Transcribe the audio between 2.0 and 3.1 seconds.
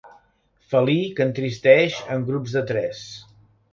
en grups de tres.